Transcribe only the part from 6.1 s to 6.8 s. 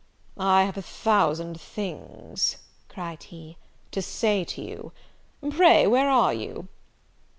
you?"